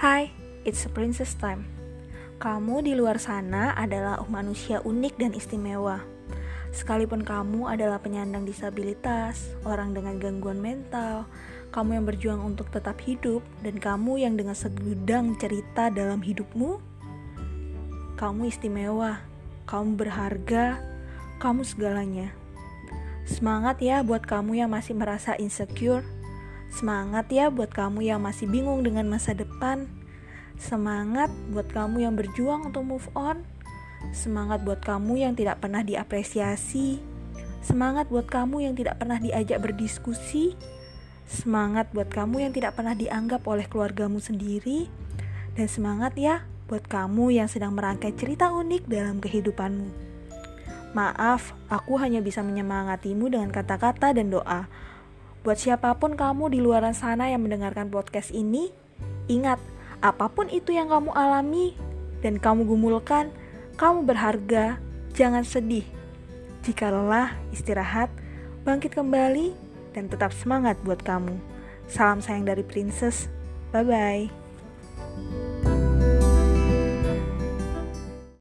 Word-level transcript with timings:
Hai, 0.00 0.32
it's 0.64 0.88
princess 0.96 1.36
time. 1.36 1.68
Kamu 2.40 2.80
di 2.80 2.96
luar 2.96 3.20
sana 3.20 3.76
adalah 3.76 4.16
manusia 4.32 4.80
unik 4.80 5.20
dan 5.20 5.36
istimewa. 5.36 6.00
Sekalipun 6.72 7.20
kamu 7.20 7.68
adalah 7.68 8.00
penyandang 8.00 8.48
disabilitas, 8.48 9.52
orang 9.60 9.92
dengan 9.92 10.16
gangguan 10.16 10.56
mental, 10.56 11.28
kamu 11.68 12.00
yang 12.00 12.04
berjuang 12.08 12.40
untuk 12.40 12.72
tetap 12.72 12.96
hidup, 13.04 13.44
dan 13.60 13.76
kamu 13.76 14.24
yang 14.24 14.40
dengan 14.40 14.56
segudang 14.56 15.36
cerita 15.36 15.92
dalam 15.92 16.24
hidupmu, 16.24 16.80
kamu 18.16 18.48
istimewa, 18.48 19.20
kamu 19.68 20.00
berharga, 20.00 20.80
kamu 21.44 21.60
segalanya. 21.60 22.32
Semangat 23.28 23.84
ya 23.84 24.00
buat 24.00 24.24
kamu 24.24 24.64
yang 24.64 24.72
masih 24.72 24.96
merasa 24.96 25.36
insecure. 25.36 26.08
Semangat 26.70 27.26
ya 27.34 27.50
buat 27.50 27.74
kamu 27.74 28.06
yang 28.06 28.22
masih 28.22 28.46
bingung 28.46 28.86
dengan 28.86 29.10
masa 29.10 29.34
depan. 29.34 29.90
Semangat 30.54 31.28
buat 31.50 31.66
kamu 31.66 32.06
yang 32.06 32.14
berjuang 32.14 32.70
untuk 32.70 32.86
move 32.86 33.08
on. 33.18 33.42
Semangat 34.14 34.62
buat 34.64 34.80
kamu 34.80 35.20
yang 35.20 35.34
tidak 35.34 35.60
pernah 35.60 35.82
diapresiasi. 35.82 37.02
Semangat 37.60 38.08
buat 38.08 38.30
kamu 38.30 38.70
yang 38.70 38.74
tidak 38.78 38.96
pernah 39.02 39.20
diajak 39.20 39.60
berdiskusi. 39.60 40.56
Semangat 41.28 41.92
buat 41.92 42.08
kamu 42.08 42.48
yang 42.48 42.52
tidak 42.54 42.78
pernah 42.78 42.96
dianggap 42.96 43.44
oleh 43.44 43.66
keluargamu 43.68 44.22
sendiri. 44.22 44.88
Dan 45.58 45.66
semangat 45.68 46.16
ya 46.16 46.46
buat 46.70 46.86
kamu 46.86 47.34
yang 47.34 47.48
sedang 47.50 47.74
merangkai 47.74 48.14
cerita 48.14 48.54
unik 48.54 48.86
dalam 48.86 49.18
kehidupanmu. 49.18 49.90
Maaf, 50.90 51.54
aku 51.70 51.98
hanya 52.02 52.18
bisa 52.18 52.42
menyemangatimu 52.42 53.30
dengan 53.30 53.50
kata-kata 53.50 54.10
dan 54.10 54.30
doa. 54.30 54.66
Buat 55.40 55.56
siapa 55.56 55.96
pun 55.96 56.20
kamu 56.20 56.52
di 56.52 56.60
luar 56.60 56.84
sana 56.92 57.32
yang 57.32 57.40
mendengarkan 57.40 57.88
podcast 57.88 58.28
ini, 58.28 58.68
ingat, 59.24 59.56
apa 60.04 60.28
pun 60.28 60.52
itu 60.52 60.76
yang 60.76 60.92
kamu 60.92 61.12
alami 61.16 61.72
dan 62.20 62.36
kamu 62.36 62.68
gumulkan, 62.68 63.32
kamu 63.80 64.04
berharga, 64.04 64.76
jangan 65.16 65.40
sedih. 65.40 65.84
Jika 66.60 66.92
lelah, 66.92 67.32
istirahat, 67.56 68.12
bangkit 68.68 68.92
kembali, 68.92 69.56
dan 69.96 70.12
tetap 70.12 70.36
semangat 70.36 70.76
buat 70.84 71.00
kamu. 71.00 71.40
Salam 71.88 72.20
sayang 72.20 72.44
dari 72.44 72.62
Princess. 72.62 73.26
Bye 73.72 73.86
bye. 73.88 74.39